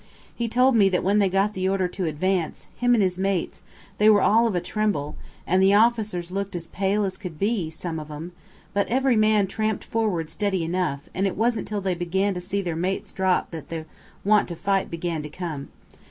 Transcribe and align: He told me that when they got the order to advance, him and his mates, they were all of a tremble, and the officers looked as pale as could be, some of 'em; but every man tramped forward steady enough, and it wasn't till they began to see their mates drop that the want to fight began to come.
He 0.33 0.47
told 0.47 0.75
me 0.75 0.89
that 0.89 1.03
when 1.03 1.19
they 1.19 1.29
got 1.29 1.53
the 1.53 1.69
order 1.69 1.87
to 1.89 2.05
advance, 2.07 2.65
him 2.75 2.95
and 2.95 3.03
his 3.03 3.19
mates, 3.19 3.61
they 3.99 4.09
were 4.09 4.23
all 4.23 4.47
of 4.47 4.55
a 4.55 4.59
tremble, 4.59 5.15
and 5.45 5.61
the 5.61 5.75
officers 5.75 6.31
looked 6.31 6.55
as 6.55 6.65
pale 6.65 7.03
as 7.05 7.17
could 7.17 7.37
be, 7.37 7.69
some 7.69 7.99
of 7.99 8.09
'em; 8.09 8.31
but 8.73 8.87
every 8.87 9.15
man 9.15 9.45
tramped 9.45 9.83
forward 9.83 10.31
steady 10.31 10.63
enough, 10.63 11.07
and 11.13 11.27
it 11.27 11.37
wasn't 11.37 11.67
till 11.67 11.81
they 11.81 11.93
began 11.93 12.33
to 12.33 12.41
see 12.41 12.63
their 12.63 12.75
mates 12.75 13.13
drop 13.13 13.51
that 13.51 13.69
the 13.69 13.85
want 14.25 14.47
to 14.47 14.55
fight 14.55 14.89
began 14.89 15.21
to 15.21 15.29
come. 15.29 15.69